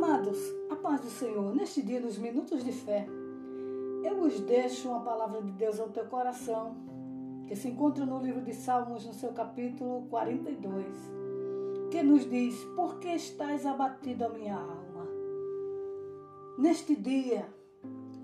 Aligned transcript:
Amados, 0.00 0.38
a 0.70 0.76
paz 0.76 1.00
do 1.00 1.10
Senhor, 1.10 1.52
neste 1.56 1.82
dia 1.82 2.00
dos 2.00 2.16
minutos 2.18 2.62
de 2.62 2.70
fé, 2.70 3.04
eu 4.04 4.14
vos 4.14 4.38
deixo 4.42 4.90
uma 4.90 5.00
palavra 5.00 5.42
de 5.42 5.50
Deus 5.50 5.80
ao 5.80 5.88
teu 5.88 6.04
coração, 6.04 6.76
que 7.48 7.56
se 7.56 7.66
encontra 7.66 8.06
no 8.06 8.22
livro 8.22 8.40
de 8.40 8.54
Salmos, 8.54 9.04
no 9.04 9.12
seu 9.12 9.32
capítulo 9.32 10.06
42, 10.08 10.86
que 11.90 12.00
nos 12.04 12.30
diz: 12.30 12.54
Por 12.76 13.00
que 13.00 13.08
estás 13.08 13.66
abatido 13.66 14.26
a 14.26 14.28
minha 14.28 14.54
alma? 14.54 15.08
Neste 16.56 16.94
dia, 16.94 17.48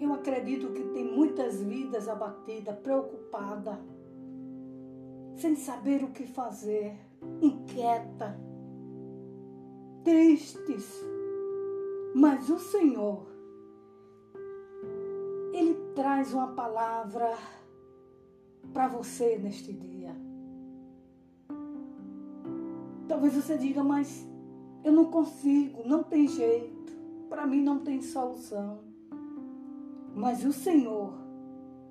eu 0.00 0.12
acredito 0.12 0.72
que 0.72 0.84
tem 0.90 1.04
muitas 1.04 1.60
vidas 1.60 2.08
abatidas, 2.08 2.78
preocupadas, 2.78 3.80
sem 5.34 5.56
saber 5.56 6.04
o 6.04 6.12
que 6.12 6.24
fazer, 6.24 6.96
inquieta, 7.42 8.38
tristes. 10.04 11.13
Mas 12.14 12.48
o 12.48 12.58
Senhor, 12.58 13.26
Ele 15.52 15.74
traz 15.94 16.32
uma 16.32 16.48
palavra 16.48 17.36
para 18.72 18.88
você 18.88 19.36
neste 19.36 19.72
dia. 19.72 20.14
Talvez 23.08 23.34
você 23.34 23.58
diga, 23.58 23.82
mas 23.82 24.26
eu 24.82 24.92
não 24.92 25.10
consigo, 25.10 25.86
não 25.86 26.02
tem 26.02 26.28
jeito, 26.28 26.92
para 27.28 27.46
mim 27.46 27.62
não 27.62 27.80
tem 27.80 28.00
solução. 28.00 28.78
Mas 30.14 30.44
o 30.44 30.52
Senhor 30.52 31.12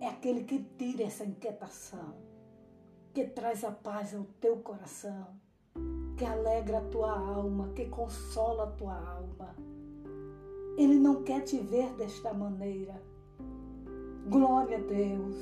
é 0.00 0.08
aquele 0.08 0.44
que 0.44 0.60
tira 0.78 1.02
essa 1.02 1.24
inquietação, 1.24 2.14
que 3.12 3.24
traz 3.24 3.64
a 3.64 3.72
paz 3.72 4.14
ao 4.14 4.24
teu 4.40 4.58
coração 4.58 5.42
que 6.22 6.26
alegra 6.26 6.78
a 6.78 6.82
tua 6.82 7.10
alma, 7.10 7.72
que 7.74 7.86
consola 7.86 8.62
a 8.62 8.70
tua 8.70 8.94
alma. 8.94 9.56
Ele 10.76 10.98
não 10.98 11.22
quer 11.22 11.40
te 11.40 11.58
ver 11.58 11.92
desta 11.94 12.32
maneira. 12.32 13.02
Glória 14.28 14.78
a 14.78 14.80
Deus. 14.80 15.36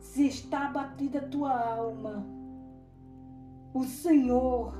Se 0.00 0.26
está 0.26 0.66
abatida 0.66 1.18
a 1.18 1.28
tua 1.28 1.50
alma, 1.50 2.26
o 3.74 3.84
Senhor, 3.84 4.74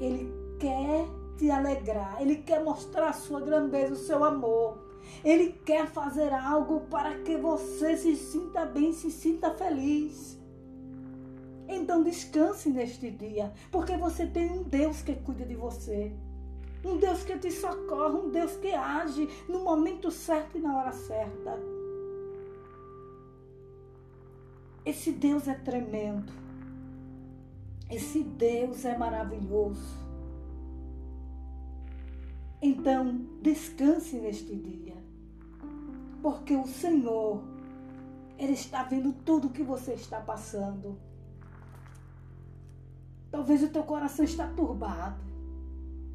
Ele 0.00 0.32
quer 0.58 1.06
te 1.36 1.50
alegrar, 1.50 2.20
Ele 2.20 2.36
quer 2.36 2.62
mostrar 2.64 3.10
a 3.10 3.12
sua 3.12 3.40
grandeza, 3.40 3.94
o 3.94 3.96
seu 3.96 4.24
amor. 4.24 4.90
Ele 5.24 5.52
quer 5.52 5.86
fazer 5.86 6.32
algo 6.32 6.80
para 6.82 7.18
que 7.20 7.36
você 7.36 7.96
se 7.96 8.16
sinta 8.16 8.64
bem, 8.64 8.92
se 8.92 9.10
sinta 9.10 9.50
feliz. 9.50 10.38
Então 11.68 12.02
descanse 12.02 12.68
neste 12.68 13.10
dia, 13.10 13.52
porque 13.70 13.96
você 13.96 14.26
tem 14.26 14.50
um 14.50 14.62
Deus 14.62 15.02
que 15.02 15.14
cuida 15.14 15.44
de 15.44 15.54
você. 15.54 16.12
Um 16.84 16.96
Deus 16.96 17.22
que 17.24 17.38
te 17.38 17.50
socorre, 17.50 18.16
um 18.16 18.30
Deus 18.30 18.56
que 18.56 18.72
age 18.72 19.28
no 19.48 19.60
momento 19.60 20.10
certo 20.10 20.56
e 20.56 20.60
na 20.60 20.76
hora 20.76 20.92
certa. 20.92 21.58
Esse 24.84 25.12
Deus 25.12 25.46
é 25.46 25.54
tremendo. 25.54 26.32
Esse 27.90 28.22
Deus 28.22 28.84
é 28.84 28.96
maravilhoso. 28.96 29.98
Então, 32.62 33.26
descanse 33.42 34.16
neste 34.16 34.54
dia. 34.54 34.96
Porque 36.22 36.54
o 36.54 36.66
Senhor, 36.66 37.42
Ele 38.38 38.52
está 38.52 38.82
vendo 38.84 39.12
tudo 39.12 39.48
o 39.48 39.50
que 39.50 39.62
você 39.62 39.94
está 39.94 40.20
passando. 40.20 40.98
Talvez 43.30 43.62
o 43.62 43.68
teu 43.68 43.82
coração 43.82 44.24
está 44.24 44.46
turbado. 44.48 45.22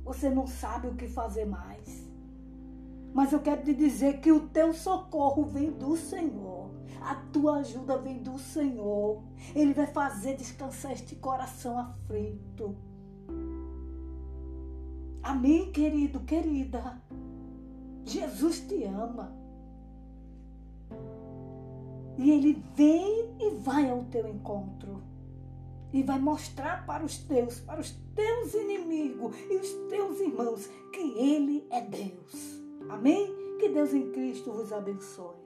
Você 0.05 0.29
não 0.29 0.45
sabe 0.45 0.87
o 0.87 0.93
que 0.93 1.07
fazer 1.07 1.45
mais. 1.45 2.07
Mas 3.11 3.33
eu 3.33 3.39
quero 3.39 3.63
te 3.63 3.73
dizer 3.73 4.19
que 4.19 4.31
o 4.31 4.47
teu 4.49 4.71
socorro 4.71 5.43
vem 5.45 5.71
do 5.71 5.97
Senhor. 5.97 6.69
A 7.01 7.15
tua 7.33 7.57
ajuda 7.57 7.97
vem 7.97 8.21
do 8.21 8.37
Senhor. 8.37 9.23
Ele 9.55 9.73
vai 9.73 9.87
fazer 9.87 10.35
descansar 10.35 10.91
este 10.91 11.15
coração 11.15 11.79
aflito. 11.79 12.75
Amém, 15.23 15.71
querido, 15.71 16.19
querida. 16.19 17.01
Jesus 18.05 18.59
te 18.59 18.83
ama. 18.83 19.33
E 22.17 22.29
ele 22.29 22.63
vem 22.75 23.35
e 23.39 23.49
vai 23.55 23.89
ao 23.89 24.03
teu 24.03 24.27
encontro 24.27 25.01
e 25.95 26.03
vai 26.03 26.19
mostrar 26.19 26.85
para 26.85 27.05
os 27.05 27.19
teus, 27.19 27.61
para 27.61 27.79
os 27.79 27.91
teus 28.13 28.53
inimigos 28.53 29.33
e 29.49 29.55
os 29.55 29.69
teus 29.89 30.19
irmãos 30.19 30.69
que 30.91 31.17
Ele 31.17 31.65
é 31.69 31.79
Deus. 31.79 32.61
Amém? 32.89 33.33
Que 33.57 33.69
Deus 33.69 33.93
em 33.93 34.11
Cristo 34.11 34.51
vos 34.51 34.73
abençoe. 34.73 35.37